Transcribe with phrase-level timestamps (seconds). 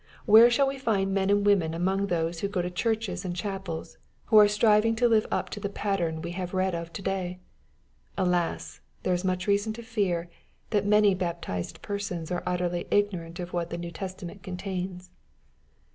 [0.25, 3.99] Where shall we find men and women among those who go to churches and chapels,
[4.25, 7.39] who are striving to live up to the pattern we have read of to day?
[8.17, 10.27] Alas 1 there is much reason to fear,
[10.71, 15.11] that many baptized persons are utterly ignorant of what the New Testament contains.